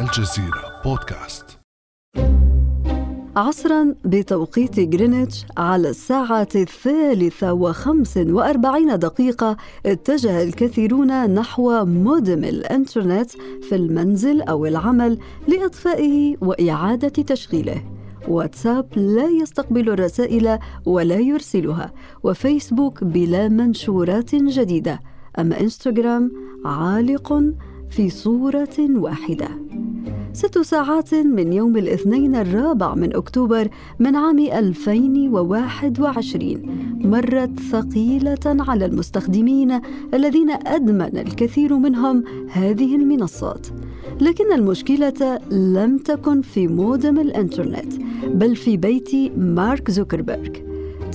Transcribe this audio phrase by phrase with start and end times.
[0.00, 1.58] الجزيرة بودكاست.
[3.36, 9.56] عصرا بتوقيت جرينتش على الساعة الثالثة وخمس وأربعين دقيقة
[9.86, 13.30] اتجه الكثيرون نحو مودم الإنترنت
[13.68, 17.84] في المنزل أو العمل لإطفائه وإعادة تشغيله.
[18.28, 21.92] واتساب لا يستقبل الرسائل ولا يرسلها.
[22.22, 25.00] وفيسبوك بلا منشورات جديدة.
[25.38, 26.32] أما إنستغرام
[26.64, 27.42] عالق
[27.90, 29.48] في صورة واحدة.
[30.32, 36.62] ست ساعات من يوم الاثنين الرابع من أكتوبر من عام 2021
[37.04, 39.80] مرت ثقيلة على المستخدمين
[40.14, 43.66] الذين أدمن الكثير منهم هذه المنصات.
[44.20, 47.92] لكن المشكلة لم تكن في مودم الإنترنت
[48.26, 50.67] بل في بيت مارك زوكربيرغ.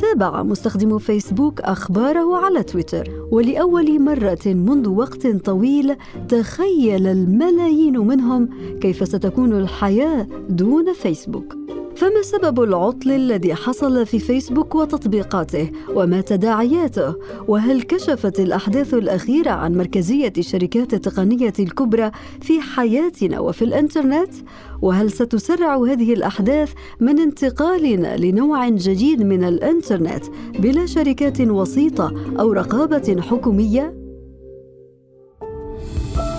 [0.04, 3.28] تابع مستخدمو فيسبوك أخباره على تويتر.
[3.32, 5.96] ولأول مرة منذ وقت طويل
[6.30, 8.50] تخيل الملايين منهم
[8.82, 11.56] كيف ستكون الحياة دون فيسبوك.
[12.04, 17.16] فما سبب العطل الذي حصل في فيسبوك وتطبيقاته؟ وما تداعياته؟
[17.48, 24.34] وهل كشفت الأحداث الأخيرة عن مركزية الشركات التقنية الكبرى في حياتنا وفي الإنترنت؟
[24.82, 30.24] وهل ستسرع هذه الأحداث من انتقالنا لنوع جديد من الإنترنت
[30.60, 33.94] بلا شركات وسيطة أو رقابة حكومية؟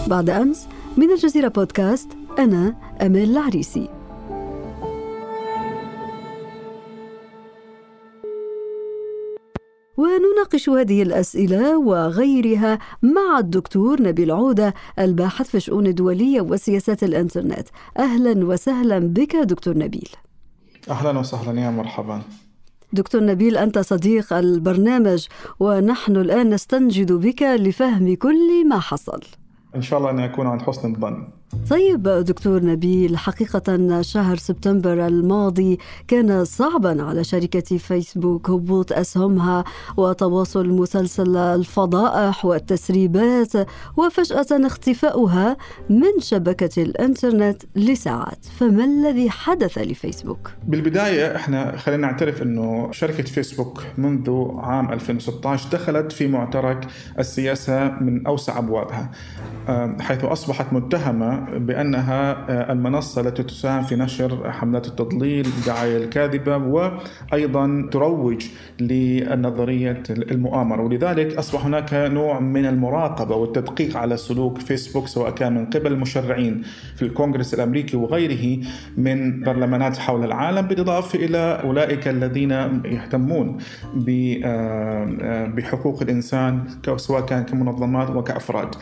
[0.06, 4.03] بعد أمس من الجزيرة بودكاست أنا أمال العريسي.
[9.96, 17.68] ونناقش هذه الأسئلة وغيرها مع الدكتور نبيل عودة الباحث في الشؤون الدولية وسياسات الإنترنت.
[17.98, 20.08] أهلا وسهلا بك دكتور نبيل.
[20.90, 22.22] أهلا وسهلا يا مرحبا.
[22.92, 25.26] دكتور نبيل أنت صديق البرنامج
[25.60, 29.20] ونحن الآن نستنجد بك لفهم كل ما حصل.
[29.76, 31.28] إن شاء الله أن أكون عند حسن الظن.
[31.70, 39.64] طيب دكتور نبيل حقيقة شهر سبتمبر الماضي كان صعبا على شركة فيسبوك هبوط أسهمها
[39.96, 43.52] وتواصل مسلسل الفضائح والتسريبات
[43.96, 45.56] وفجأة اختفاؤها
[45.90, 53.82] من شبكة الإنترنت لساعات فما الذي حدث لفيسبوك؟ بالبداية إحنا خلينا نعترف أنه شركة فيسبوك
[53.98, 56.86] منذ عام 2016 دخلت في معترك
[57.18, 59.10] السياسة من أوسع أبوابها
[60.00, 67.88] حيث أصبحت متهمة بأنها آه، المنصة التي تساهم في نشر حملات التضليل، الدعايه الكاذبة وأيضا
[67.92, 68.46] تروج
[68.80, 75.66] لنظرية المؤامرة، ولذلك أصبح هناك نوع من المراقبة والتدقيق على سلوك فيسبوك سواء كان من
[75.66, 76.62] قبل المشرعين
[76.96, 78.64] في الكونغرس الأمريكي وغيره
[78.96, 82.50] من برلمانات حول العالم بالإضافة إلى أولئك الذين
[82.84, 83.58] يهتمون
[84.08, 86.64] آه، آه، بحقوق الإنسان
[86.96, 88.74] سواء كان كمنظمات وكأفراد.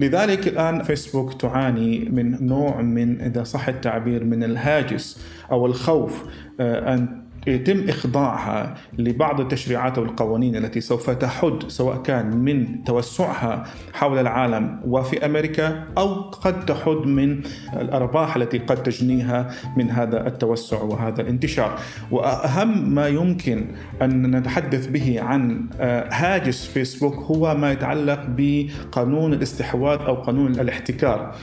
[0.00, 6.24] لذلك الآن فيسبوك تعاني من نوع من إذا صح التعبير من الهاجس أو الخوف
[6.60, 14.18] آه، أن يتم إخضاعها لبعض التشريعات والقوانين التي سوف تحد سواء كان من توسعها حول
[14.18, 17.40] العالم وفي أمريكا أو قد تحد من
[17.72, 21.78] الأرباح التي قد تجنيها من هذا التوسع وهذا الانتشار.
[22.10, 23.66] وأهم ما يمكن
[24.02, 31.34] أن نتحدث به عن آه، هاجس فيسبوك هو ما يتعلق بقانون الاستحواذ أو قانون الاحتكار.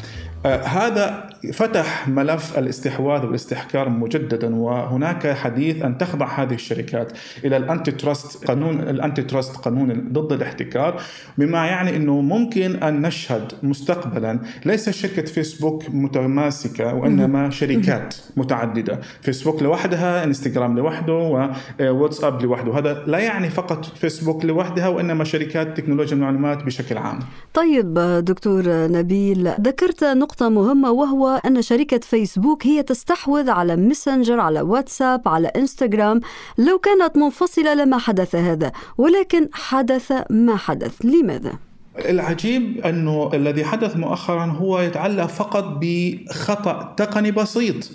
[0.45, 7.11] هذا فتح ملف الاستحواذ والاستحكار مجددا وهناك حديث أن تخضع هذه الشركات
[7.45, 11.01] إلى ال anti-trust قانون ال anti-trust قانون ضد الاحتكار
[11.37, 18.99] بما يعني إنه ممكن أن نشهد مستقبلا ليس شركة فيسبوك متماسكة وإنما شركات متعددة.
[19.21, 21.13] فيسبوك لوحدها إنستغرام لوحده
[21.79, 22.79] وواتساب لوحده.
[22.79, 27.19] هذا لا يعني فقط فيسبوك لوحدها وإنما شركات تكنولوجيا المعلومات بشكل عام.
[27.53, 34.39] طيب دكتور نبيل ذكرت نقطة نقطة مهمة وهو أن شركة فيسبوك هي تستحوذ على ميسنجر
[34.39, 36.21] على واتساب على انستغرام
[36.57, 41.05] لو كانت منفصلة لما حدث هذا ولكن حدث ما حدث.
[41.05, 41.53] لماذا؟
[42.05, 47.91] العجيب أنه الذي حدث مؤخرا هو يتعلق فقط بخطأ تقني بسيط.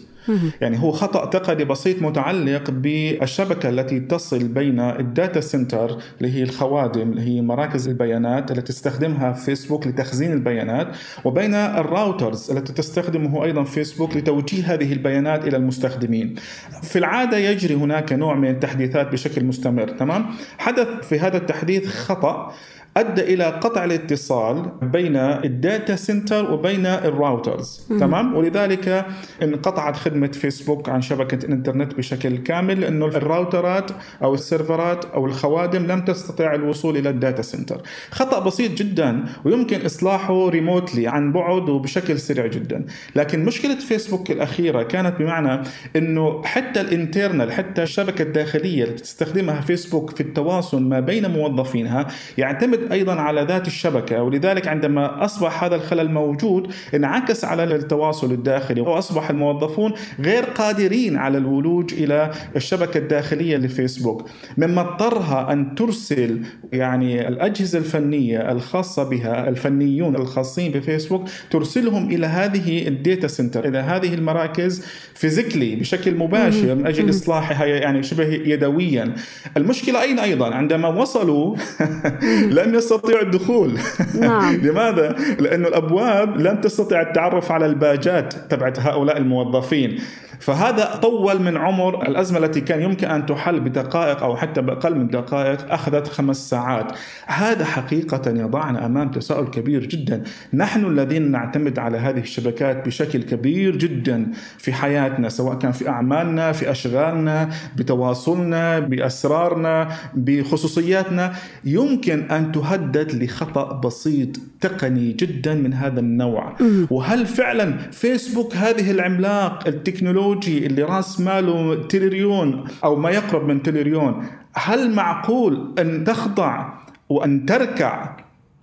[0.60, 6.42] يعني هو خطأ تقني بسيط متعلق بالشبكة التي تصل بين ال data center اللي هي
[6.42, 10.88] الخوادم اللي هي مراكز البيانات التي تستخدمها فيسبوك لتخزين البيانات
[11.24, 16.34] وبين ال routers التي تستخدمه أيضا فيسبوك لتوجيه هذه البيانات إلى المستخدمين.
[16.82, 20.26] في العادة يجري هناك نوع من التحديثات بشكل مستمر تمام؟
[20.58, 22.52] حدث في هذا التحديث خطأ
[22.96, 27.86] أدى إلى قطع الاتصال بين ال data center وبين ال routers.
[28.00, 29.06] تمام؟ ولذلك
[29.42, 33.90] انقطعت خدمة فيسبوك عن شبكة الإنترنت بشكل كامل لأنه الراوترات
[34.22, 37.82] أو السيرفرات أو الخوادم لم تستطيع الوصول إلى ال data center.
[38.10, 42.84] خطأ بسيط جدا ويمكن إصلاحه remotely عن بعد وبشكل سريع جدا.
[43.16, 45.62] لكن مشكلة فيسبوك الأخيرة كانت بمعنى
[45.96, 52.06] إنه حتى ال internal حتى الشبكة الداخلية اللي تستخدمها فيسبوك في التواصل ما بين موظفينها
[52.38, 58.80] يعتمد أيضا على ذات الشبكة ولذلك عندما أصبح هذا الخلل موجود انعكس على التواصل الداخلي
[58.80, 64.28] وأصبح الموظفون غير قادرين على الولوج إلى الشبكة الداخلية لفيسبوك.
[64.58, 66.40] مما اضطرها أن ترسل
[66.72, 73.68] يعني الأجهزة الفنية الخاصة بها الفنيون الخاصين بفيسبوك ترسلهم إلى هذه ال data center.
[73.68, 74.84] إلى هذه المراكز
[75.14, 79.14] فيزيكلي بشكل مباشر من أجل إصلاحها يعني شبه يدويا.
[79.56, 81.56] المشكلة أين أيضا؟ عندما وصلوا
[82.58, 83.78] لم يستطيعوا الدخول.
[84.20, 84.54] نعم.
[84.66, 89.98] لماذا؟ لأن الأبواب لم تستطع التعرف على الباجات تبعت هؤلاء الموظفين.
[90.40, 95.08] فهذا طول من عمر الأزمة التي كان يمكن أن تحل بدقائق أو حتى بأقل من
[95.08, 96.92] دقائق أخذت خمس ساعات.
[97.26, 100.22] هذا حقيقة يضعنا أمام تساؤل كبير جدا.
[100.54, 104.26] نحن الذين نعتمد على هذه الشبكات بشكل كبير جدا
[104.58, 111.32] في حياتنا سواء كان في أعمالنا في أشغالنا بتواصلنا بأسرارنا بخصوصياتنا.
[111.64, 114.28] يمكن أن تهدد لخطأ بسيط
[114.60, 116.56] تقني جدا من هذا النوع.
[116.90, 123.62] وهل فعلا فيسبوك هذه العملاق التكنولوجي التكنولوجي اللي راس ماله تريليون أو ما يقرب من
[123.62, 126.72] تريليون هل معقول أن تخضع
[127.08, 128.16] وأن تركع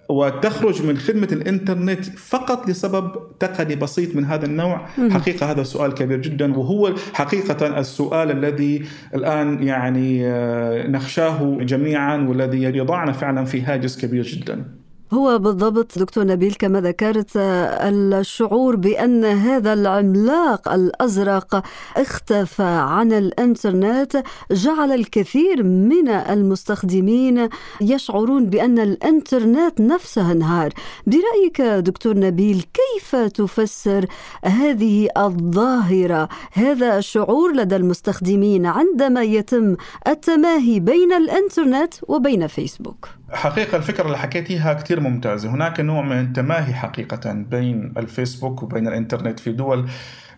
[0.09, 4.85] وتخرج من خدمة الإنترنت فقط لسبب تقني بسيط من هذا النوع.
[5.09, 12.63] حقيقة هذا سؤال كبير جدا وهو حقيقة السؤال الذي الآن يعني آه، نخشاه جميعا والذي
[12.63, 14.65] يضعنا فعلا في هاجس كبير جدا.
[15.13, 21.63] هو بالضبط دكتور نبيل كما ذكرت الشعور بأن هذا العملاق الأزرق
[21.97, 27.49] اختفى عن الإنترنت جعل الكثير من المستخدمين
[27.81, 30.73] يشعرون بأن الإنترنت نفسه انهار.
[31.07, 34.05] برأيك دكتور نبيل كيف تفسر
[34.45, 39.75] هذه الظاهرة هذا الشعور لدى المستخدمين عندما يتم
[40.07, 45.49] التماهي بين الإنترنت وبين فيسبوك؟ حقيقة الفكرة اللي حكيتيها كثير ممتازة.
[45.49, 49.89] هناك نوع من التماهي حقيقة بين الفيسبوك وبين الإنترنت في دول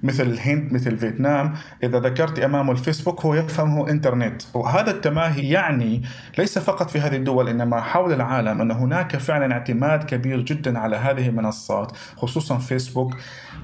[0.04, 1.54] مثل الهند مثل فيتنام.
[1.84, 4.42] إذا ذكرت أمامه الفيسبوك هو يفهمه إنترنت.
[4.54, 6.04] وهذا التماهي يعني
[6.38, 10.96] ليس فقط في هذه الدول إنما حول العالم أن هناك فعلا اعتماد كبير جدا على
[10.96, 13.16] هذه المنصات خصوصا فيسبوك.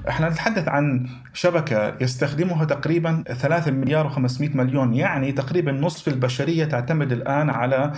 [0.10, 7.12] إحنا نتحدث عن شبكة يستخدمها تقريبا 3 مليار و500 مليون يعني تقريبا نصف البشرية تعتمد
[7.12, 7.92] الآن على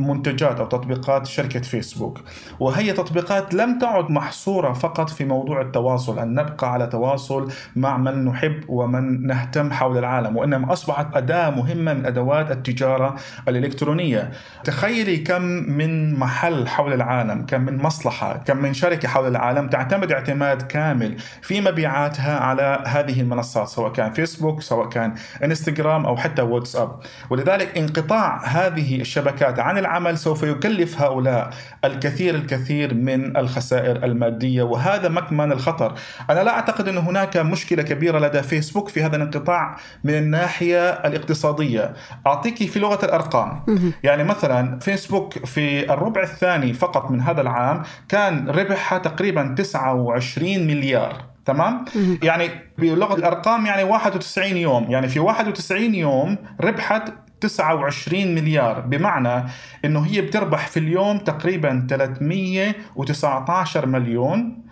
[0.00, 2.20] منتجات أو تطبيقات شركة فيسبوك.
[2.60, 8.24] وهي تطبيقات لم تعد محصورة فقط في موضوع التواصل أن نبقى على تواصل مع من
[8.24, 13.16] نحب ومن نهتم حول العالم وإنما أصبحت أداة مهمة من أدوات التجارة
[13.48, 14.30] الإلكترونية.
[14.64, 20.12] تخيلي كم من محل حول العالم كم من مصلحة كم من شركة حول العالم تعتمد
[20.12, 26.42] اعتماد كامل في مبيعاتها على هذه المنصات سواء كان فيسبوك سواء كان انستغرام أو حتى
[26.42, 27.00] واتساب
[27.30, 31.50] ولذلك انقطاع هذه الشبكات عن العمل سوف يكلف هؤلاء
[31.84, 35.94] الكثير الكثير من الخسائر المادية وهذا مكمن الخطر.
[36.30, 41.94] أنا لا أعتقد أن هناك مشكلة كبيرة لدى فيسبوك في هذا الانقطاع من الناحية الاقتصادية.
[42.26, 43.62] أعطيك في لغة الأرقام.
[44.02, 51.29] يعني مثلا فيسبوك في الربع الثاني فقط من هذا العام كان ربحها تقريبا 29 مليار.
[51.52, 51.84] تمام؟
[52.22, 54.90] يعني بلغة الأرقام يعني 91 يوم.
[54.90, 58.80] يعني في 91 يوم ربحت 29 مليار.
[58.80, 59.44] بمعنى
[59.84, 64.62] إنه هي بتربح في اليوم تقريبا 319 مليون.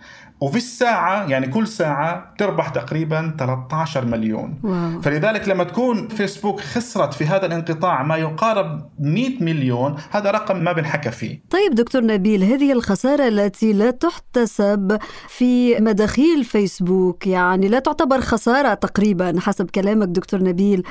[0.41, 4.59] وفي الساعة يعني كل ساعة تربح تقريبا 13 مليون.
[4.63, 5.01] wow.
[5.01, 10.71] فلذلك لما تكون فيسبوك خسرت في هذا الانقطاع ما يقارب 100 مليون هذا رقم ما
[10.71, 11.41] بنحكى فيه.
[11.49, 18.73] طيب دكتور نبيل هذه الخسارة التي لا تحتسب في مداخيل فيسبوك يعني لا تعتبر خسارة
[18.73, 20.83] تقريبا حسب كلامك دكتور نبيل.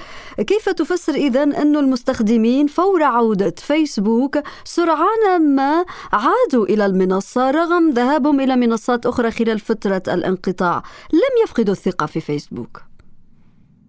[0.47, 8.41] كيف تفسر إذا أن المستخدمين فور عودة فيسبوك سرعان ما عادوا إلى المنصة رغم ذهابهم
[8.41, 10.83] إلى منصات أخرى خلال فترة الانقطاع.
[11.13, 12.83] لم يفقدوا الثقة في فيسبوك.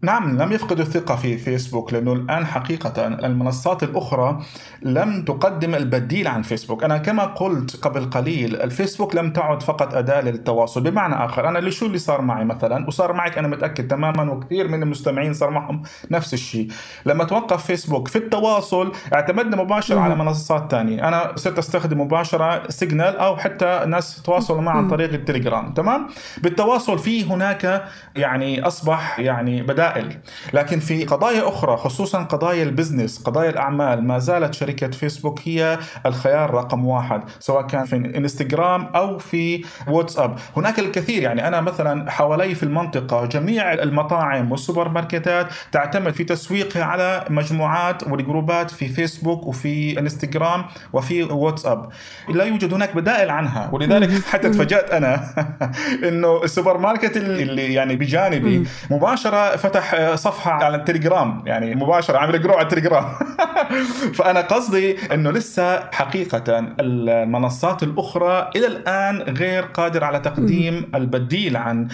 [0.02, 4.40] نعم لم يفقدوا الثقة في فيسبوك لأنه الآن حقيقة المنصات الأخرى
[4.82, 6.84] لم تقدم البديل عن فيسبوك.
[6.84, 10.82] أنا كما قلت قبل قليل الفيسبوك لم تعد فقط أداة للتواصل.
[10.82, 14.84] بمعنى آخر أنا شو اللي صار معي مثلا؟ وصار معك أنا متأكد تماما وكثير من
[14.84, 16.68] المستمعين صار معهم نفس الشيء.
[17.06, 23.18] لما توقف فيسبوك في التواصل اعتمدنا مباشرة على منصات ثانية أنا صرت أستخدم مباشرة سيجنال
[23.18, 29.62] أو حتى ناس تواصلوا معي عن طريق التليجرام تمام؟ بالتواصل في هناك يعني أصبح يعني
[29.62, 30.18] بدأ بدائل
[30.54, 35.80] لكن في قضايا أخرى خصوصا قضايا ال business قضايا الأعمال ما زالت شركة فيسبوك هي
[36.06, 40.40] الخيار رقم واحد سواء كان في إنستغرام أو في واتساب.
[40.58, 46.84] هناك الكثير يعني أنا مثلا حوالي في المنطقة جميع المطاعم والسوبر ماركتات تعتمد في تسويقها
[46.84, 51.90] على مجموعات والجروبات في فيسبوك وفي إنستغرام وفي واتساب.
[52.30, 53.70] لا يوجد هناك بدائل عنها.
[53.74, 55.34] ولذلك حتى تفاجأت أنا
[56.08, 62.42] إنه السوبر ماركت اللي يعني بجانبي مباشرة فتح فتح صفحة على التليجرام يعني مباشرة عامل
[62.42, 63.06] جروب على التليجرام.
[64.18, 71.88] فانا قصدي إنه لسه حقيقة المنصات الأخرى إلى الآن غير قادره على تقديم البديل عن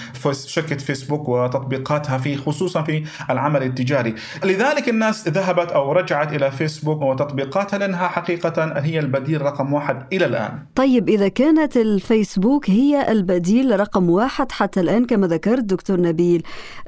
[0.45, 4.15] شركة فيسبوك وتطبيقاتها في خصوصا في العمل التجاري.
[4.43, 10.25] لذلك الناس ذهبت أو رجعت إلى فيسبوك وتطبيقاتها لأنها حقيقة هي البديل رقم واحد إلى
[10.25, 10.59] الآن.
[10.75, 16.43] طيب إذا كانت الفيسبوك هي البديل رقم واحد حتى الآن كما ذكرت دكتور نبيل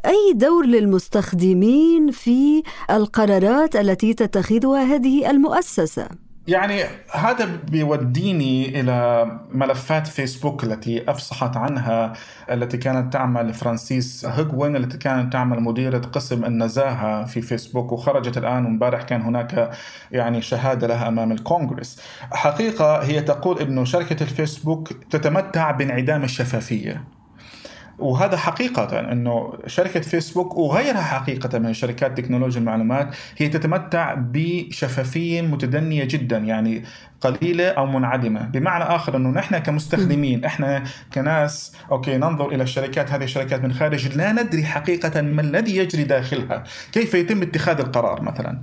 [0.06, 4.14] أي دور لل المستخدمين في القرارات التي
[4.48, 6.10] تتخذها هذه المؤسسة
[6.48, 12.14] يعني هذا بيوديني إلى ملفات فيسبوك التي أفصحت عنها
[12.52, 18.66] التي كانت تعمل فرانسيس هوغن التي كانت تعمل مديرة قسم النزاهة في فيسبوك وخرجت الآن
[18.66, 19.72] وامبارح كان هناك
[20.12, 22.02] يعني شهادة لها أمام الكونغرس.
[22.32, 27.17] حقيقة هي تقول إنه شركة الفيسبوك تتمتع بانعدام الشفافية.
[28.00, 36.04] وهذا حقيقة أنه شركة فيسبوك وغيرها حقيقة من شركات تكنولوجيا المعلومات هي تتمتع بشفافية متدنية
[36.04, 36.84] جدا يعني
[37.22, 38.42] قليلة أو منعدمة.
[38.42, 44.18] بمعنى آخر أنه نحن كمستخدمين إحنا كناس أوكي ننظر إلى الشركات هذه الشركات من خارج
[44.18, 46.64] لا ندري حقيقة ما الذي يجري داخلها.
[46.92, 48.62] كيف يتم اتخاذ القرار مثلا؟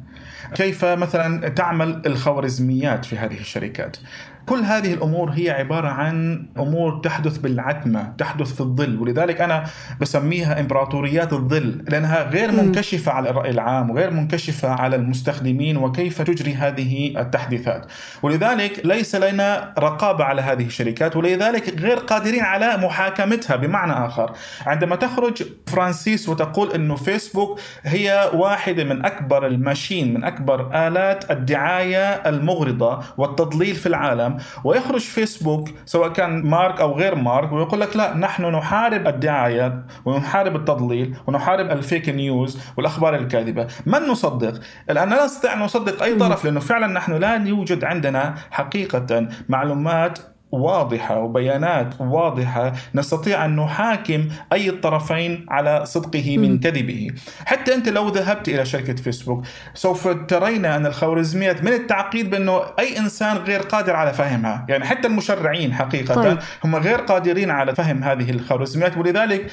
[0.55, 3.97] كيف مثلا تعمل الخوارزميات في هذه الشركات؟
[4.47, 9.65] كل هذه الأمور هي عبارة عن أمور تحدث بالعتمة، تحدث في الظل، ولذلك أنا
[10.01, 16.55] بسميها إمبراطوريات الظل، لأنها غير منكشفة على الرأي العام وغير منكشفة على المستخدمين وكيف تجري
[16.55, 17.87] هذه التحديثات،
[18.23, 24.33] ولذلك ليس لنا رقابة على هذه الشركات ولذلك غير قادرين على محاكمتها بمعنى آخر،
[24.67, 31.31] عندما تخرج فرانسيس وتقول إنه فيسبوك هي واحدة من أكبر ال machine من أكبر آلات
[31.31, 34.34] الدعاية المغرضة والتضليل في العالم
[34.65, 40.57] ويخرج فيسبوك سواء كان مارك أو غير مارك ويقول لك لا نحن نحارب الدعاية ونحارب
[40.57, 43.67] التضليل ونحارب ال fake news والأخبار الكاذبة.
[43.87, 44.61] من نصدق؟
[44.91, 50.34] الآن لا نستطيع أن نصدق أي طرف لأنه فعلا نحن لا يوجد عندنا حقيقة معلومات
[50.55, 57.11] واضحة وبيانات واضحة نستطيع أن نحاكم أي الطرفين على صدقه من كذبه.
[57.45, 59.45] حتى أنت لو ذهبت إلى شركة فيسبوك
[59.75, 64.67] سوف ترين أن الخوارزميات من التعقيد بأنه أي إنسان غير قادر على فهمها.
[64.69, 66.39] يعني حتى المشرعين حقيقة طيب.
[66.65, 69.51] هم غير قادرين على فهم هذه الخوارزميات ولذلك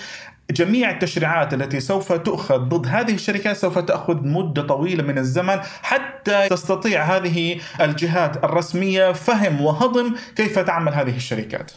[0.51, 6.50] جميع التشريعات التي سوف تؤخذ ضد هذه الشركات سوف تأخذ مدة طويلة من الزمن حتى
[6.50, 11.72] تستطيع هذه الجهات الرسمية فهم وهضم كيف تعمل هذه الشركات.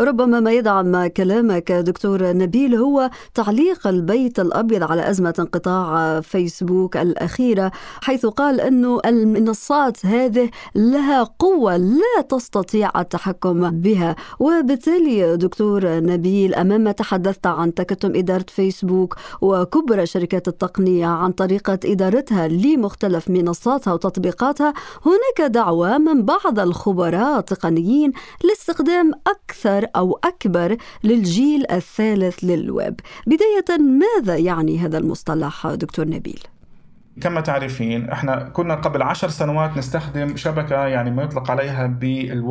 [0.00, 7.72] ربما ما يدعم كلامك دكتور نبيل هو تعليق البيت الأبيض على أزمة انقطاع فيسبوك الأخيرة
[8.02, 14.16] حيث قال إنه المنصات هذه لها قوة لا تستطيع التحكم بها.
[14.38, 21.78] وبالتالي دكتور نبيل أمام ما تحدثت عن تكتم إدارة فيسبوك وكبرى شركات التقنية عن طريقة
[21.84, 24.74] إدارتها لمختلف منصاتها وتطبيقاتها
[25.06, 28.12] هناك دعوه من بعض الخبراء التقنيين
[28.44, 33.00] لاستخدام أكثر أو أكبر للجيل الثالث للويب.
[33.26, 36.40] بداية ماذا يعني هذا المصطلح دكتور نبيل؟
[37.20, 42.42] كما تعرفين إحنا كنا قبل عشر سنوات نستخدم شبكة يعني ما يطلق عليها بال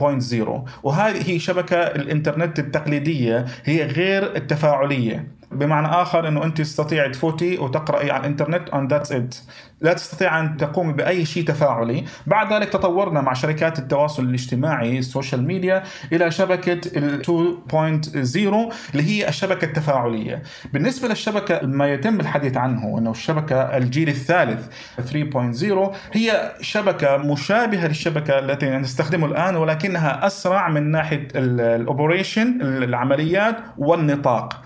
[0.00, 5.36] 1.0 وهذه هي شبكة الإنترنت التقليدية هي غير التفاعلية.
[5.58, 9.34] بمعنى آخر إنه أنت تستطيع تفوتي وتقرأي على الإنترنت and that's it
[9.80, 12.04] لا تستطيع أن تقومي بأي شيء تفاعلي.
[12.26, 15.82] بعد ذلك تطورنا مع شركات التواصل الاجتماعي ال social media
[16.12, 20.42] إلى شبكة ال 2.0 اللي هي الشبكة التفاعلية.
[20.72, 24.66] بالنسبة للشبكة ما يتم الحديث عنه إنه الشبكة الجيل الثالث
[24.98, 33.56] 3.0 هي شبكة مشابهة للشبكة التي نستخدمها الآن ولكنها أسرع من ناحية ال operation العمليات
[33.78, 34.62] والنطاق.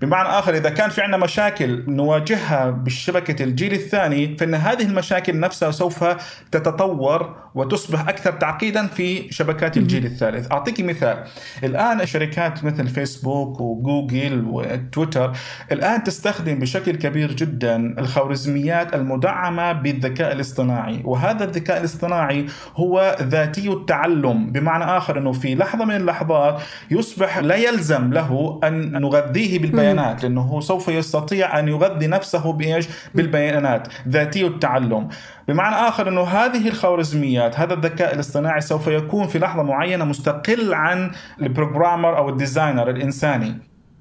[0.00, 5.70] بمعنى آخر إذا كان في عندنا مشاكل نواجهها بالشبكة الجيل الثاني فإن هذه المشاكل نفسها
[5.70, 6.04] سوف
[6.52, 10.52] تتطور وتصبح أكثر تعقيدا في شبكات الجيل الثالث.
[10.52, 11.24] أعطيك مثال.
[11.64, 15.32] الآن شركات مثل فيسبوك وجوجل وتويتر
[15.72, 22.46] الآن تستخدم بشكل كبير جدا الخوارزميات المدعمة بالذكاء الاصطناعي وهذا الذكاء الاصطناعي
[22.76, 24.52] هو ذاتي التعلم.
[24.52, 26.60] بمعنى آخر أنه في لحظة من اللحظات
[26.90, 32.88] يصبح لا يلزم له أن نغذيه بالبيانات لأنه هو سوف يستطيع أن يغذي نفسه بإيش؟
[33.14, 33.88] بالبيانات.
[34.08, 35.08] ذاتي التعلم.
[35.48, 41.10] بمعنى آخر أنه هذه الخوارزميات هذا الذكاء الاصطناعي سوف يكون في لحظة معينة مستقل عن
[41.42, 43.54] ال programmer أو ال designer الإنساني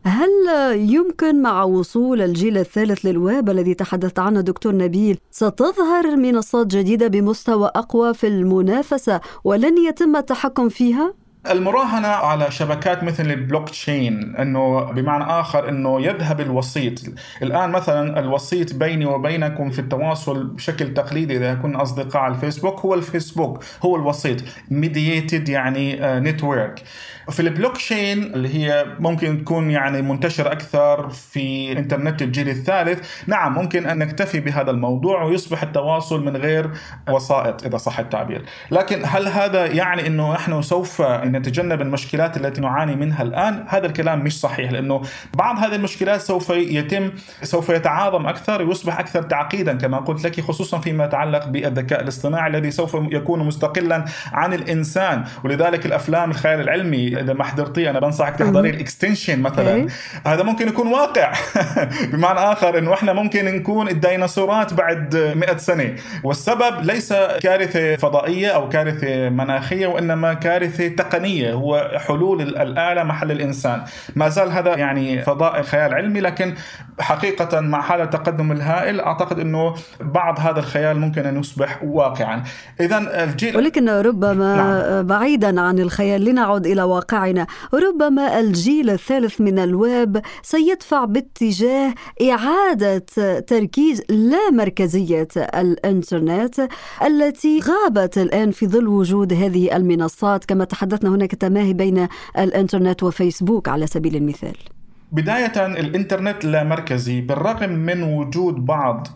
[0.06, 0.30] هل
[0.76, 7.72] يمكن مع وصول الجيل الثالث للويب الذي تحدث عنه دكتور نبيل ستظهر منصات جديدة بمستوى
[7.76, 11.14] أقوى في المنافسة ولن يتم التحكم فيها؟
[11.52, 17.00] المراهنة على شبكات مثل البلوك تشين إنه بمعنى آخر إنه يذهب الوسيط.
[17.42, 22.94] الآن مثلا الوسيط بيني وبينكم في التواصل بشكل تقليدي إذا كنا أصدقاء على الفيسبوك هو
[22.94, 24.38] الفيسبوك هو الوسيط
[24.72, 31.72] mediated يعني network uh, في البلوك تشين اللي هي ممكن تكون يعني منتشرة أكثر في
[31.72, 36.72] إنترنت الجيل الثالث نعم ممكن أن نكتفي بهذا الموضوع ويصبح التواصل من غير
[37.10, 38.46] وسائط إذا صح التعبير.
[38.72, 44.24] لكن هل هذا يعني أنه نحن سوف نتجنب المشكلات التي نعاني منها الآن؟ هذا الكلام
[44.24, 45.02] مش صحيح لأنه
[45.34, 47.12] بعض هذه المشكلات سوف يتم
[47.44, 52.72] سوف يتعاظم أكثر ويصبح أكثر تعقيدا كما قلت لك خصوصا فيما يتعلق بالذكاء الاصطناعي الذي
[52.72, 55.24] سوف يكون مستقلا عن الإنسان.
[55.44, 59.76] ولذلك الأفلام الخيال العلمي اذا ما حضرتيه أنا بنصحك تحضري الإكستنشن مثلا.
[59.76, 59.88] إيه؟
[60.26, 61.34] هذا ممكن يكون واقع.
[62.12, 65.96] بمعنى آخر إنه إحنا ممكن نكون الديناصورات بعد 100 سنة.
[66.24, 71.54] والسبب ليس كارثة فضائية أو كارثة مناخية وإنما كارثة تقنية.
[71.54, 73.84] هو حلول الآلة محل الإنسان.
[74.16, 76.56] ما زال هذا يعني فضاء خيال علمي لكن
[77.00, 82.44] حقيقة مع هذا التقدم الهائل أعتقد إنه بعض هذا الخيال ممكن أن يصبح واقعا.
[82.80, 85.08] اذا الجيل ولكن ربما نعم.
[85.08, 87.05] بعيدا عن الخيال لنعد إلى واقع.
[87.06, 93.06] واقعنا ربما الجيل الثالث من الويب سيدفع باتجاه إعادة
[93.40, 96.68] تركيز لا مركزية الإنترنت
[97.06, 100.46] التي غابت الآن في ظل وجود هذه المنصات.
[100.46, 102.08] كما تحدثنا هناك تماهي بين
[102.38, 104.75] الإنترنت وفيسبوك على سبيل المثال.
[105.12, 109.08] بداية الإنترنت لا مركزي بالرغم من وجود بعض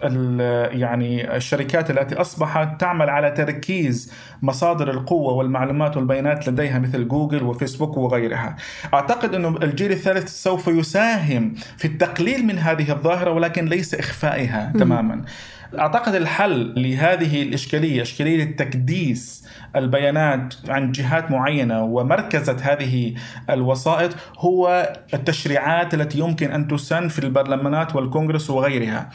[0.72, 7.98] يعني الشركات التي أصبحت تعمل على تركيز مصادر القوة والمعلومات والبيانات لديها مثل جوجل وفيسبوك
[7.98, 8.56] وغيرها.
[8.94, 15.22] أعتقد أنه الجيل الثالث سوف يساهم في التقليل من هذه الظاهرة ولكن ليس إخفائها تماما.
[15.78, 23.14] أعتقد الحل لهذه الإشكالية إشكالية تكديس البيانات عن جهات معينة ومركزة هذه
[23.50, 29.10] الوسائط هو التشريعات التي يمكن أن تسن في البرلمانات والكونغرس وغيرها.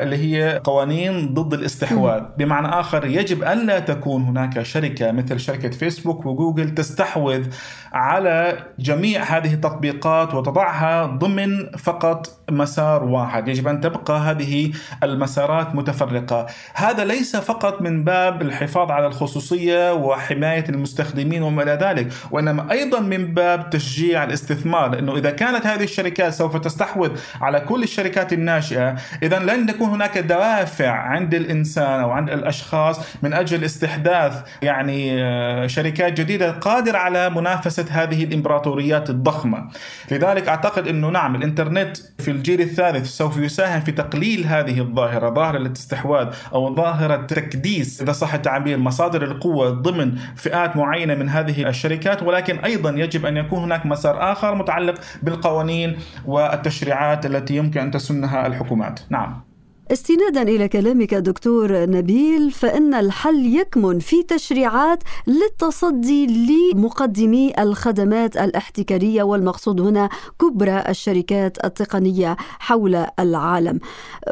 [0.00, 2.22] اللي هي قوانين ضد الاستحواذ.
[2.38, 7.46] بمعنى آخر يجب ألا تكون هناك شركة مثل شركة فيسبوك وجوجل تستحوذ
[7.92, 13.48] على جميع هذه التطبيقات وتضعها ضمن فقط مسار واحد.
[13.48, 16.46] يجب أن تبقى هذه المسارات متفرقة.
[16.74, 23.00] هذا ليس فقط من باب الحفاظ على الخصوصية وحماية المستخدمين وما إلى ذلك وإنما أيضا
[23.00, 24.90] من باب تشجيع الاستثمار.
[24.90, 30.18] لأنه إذا كانت هذه الشركات سوف تستحوذ على كل الشركات الناشئة إذا لن يكون هناك
[30.18, 37.30] دوافع عند الإنسان أو عند الأشخاص من أجل استحداث يعني آه، شركات جديدة قادرة على
[37.30, 39.68] منافسة هذه الإمبراطوريات الضخمة.
[40.10, 45.56] لذلك أعتقد أنه نعم الإنترنت في الجيل الثالث سوف يساهم في تقليل هذه الظاهرة ظاهرة
[45.56, 52.22] الاستحواذ أو ظاهرة تكديس إذا صح التعبير مصادر القوة ضمن فئات معينة من هذه الشركات.
[52.22, 55.96] ولكن أيضا يجب أن يكون هناك مسار آخر متعلق بالقوانين
[56.26, 59.00] والتشريعات التي يمكن أن تسنها الحكومات.
[59.10, 59.47] نعم.
[59.92, 69.80] استنادا إلى كلامك دكتور نبيل فإن الحل يكمن في تشريعات للتصدي لمقدمي الخدمات الاحتكارية والمقصود
[69.80, 70.08] هنا
[70.40, 73.80] كبرى الشركات التقنية حول العالم.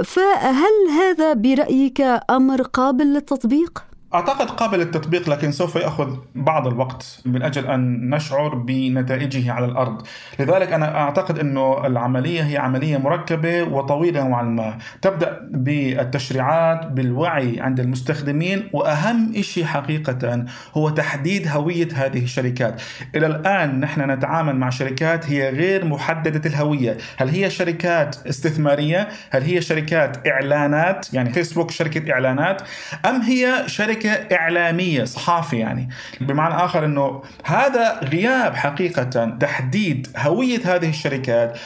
[0.05, 3.85] فهل هذا برأيك أمر قابل للتطبيق؟
[4.17, 10.03] أعتقد قابل للتطبيق لكن سوف يأخذ بعض الوقت من أجل أن نشعر بنتائجه على الأرض،
[10.39, 17.81] لذلك أنا أعتقد إنه العملية هي عملية مركبة وطويلة نوعا ما، تبدأ بالتشريعات بالوعي عند
[17.81, 22.83] المستخدمين وأهم شيء حقيقة هو تحديد هوية هذه الشركات،
[23.15, 29.43] إلى الآن نحن نتعامل مع شركات هي غير محددة الهوية، هل هي شركات استثمارية؟ هل
[29.43, 32.63] هي شركات إعلانات؟ يعني فيسبوك شركة إعلانات؟
[33.07, 35.89] أم هي شركة شركه إعلامية صحافي يعني.
[36.21, 41.59] بمعنى آخر إنه هذا غياب حقيقة تحديد هوية هذه الشركات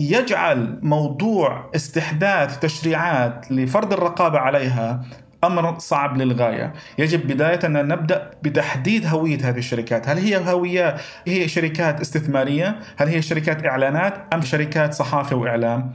[0.00, 5.04] يجعل موضوع استحداث تشريعات لفرض الرقابة عليها
[5.46, 11.48] أمر صعب للغاية، يجب بداية أن نبدأ بتحديد هوية هذه الشركات، هل هي هوية هي
[11.48, 15.92] شركات استثمارية؟ هل هي شركات إعلانات أم شركات صحافة وإعلام؟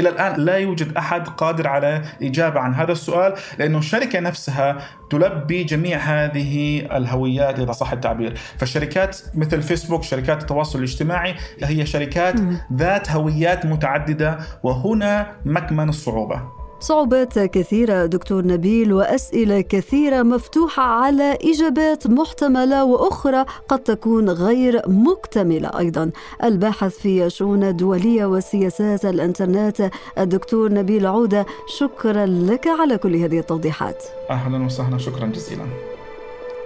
[0.00, 4.78] إلى الآن لا يوجد أحد قادر على اجابه عن هذا السؤال لأنه الشركة نفسها
[5.10, 12.34] تلبي جميع هذه الهويات اذا صح التعبير، فالشركات مثل فيسبوك، شركات التواصل الاجتماعي هي شركات
[12.72, 16.61] ذات هويات متعددة وهنا مكمن الصعوبة.
[16.82, 25.78] صعوبات كثيرة دكتور نبيل وأسئلة كثيرة مفتوحة على إجابات محتملة وأخرى قد تكون غير مكتملة
[25.78, 26.10] أيضا.
[26.44, 31.46] الباحث في شؤون الدولية وسياسات الإنترنت الدكتور نبيل عودة
[31.78, 34.04] شكرا لك على كل هذه التوضيحات.
[34.30, 35.64] أهلا وسهلا شكرا جزيلا.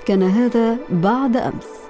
[0.06, 1.85] كان هذا بعد أمس.